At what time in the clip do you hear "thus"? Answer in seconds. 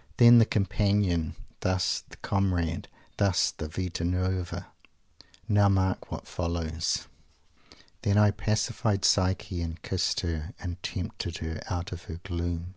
0.18-0.36, 1.60-2.04, 3.16-3.50